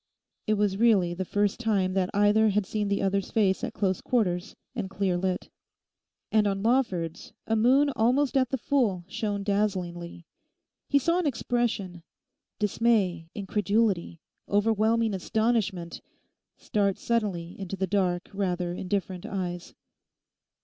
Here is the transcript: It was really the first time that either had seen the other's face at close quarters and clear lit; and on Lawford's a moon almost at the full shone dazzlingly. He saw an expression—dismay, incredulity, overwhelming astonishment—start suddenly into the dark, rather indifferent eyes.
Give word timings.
It 0.47 0.55
was 0.55 0.77
really 0.77 1.13
the 1.13 1.23
first 1.25 1.59
time 1.59 1.93
that 1.93 2.09
either 2.11 2.49
had 2.49 2.65
seen 2.65 2.87
the 2.87 3.03
other's 3.03 3.29
face 3.29 3.63
at 3.63 3.75
close 3.75 4.01
quarters 4.01 4.55
and 4.73 4.89
clear 4.89 5.15
lit; 5.15 5.47
and 6.31 6.47
on 6.47 6.63
Lawford's 6.63 7.33
a 7.45 7.55
moon 7.55 7.91
almost 7.95 8.35
at 8.35 8.49
the 8.49 8.57
full 8.57 9.05
shone 9.07 9.43
dazzlingly. 9.43 10.25
He 10.89 10.97
saw 10.97 11.19
an 11.19 11.27
expression—dismay, 11.27 13.27
incredulity, 13.35 14.19
overwhelming 14.49 15.13
astonishment—start 15.13 16.97
suddenly 16.97 17.59
into 17.59 17.75
the 17.75 17.85
dark, 17.85 18.27
rather 18.33 18.73
indifferent 18.73 19.27
eyes. 19.27 19.75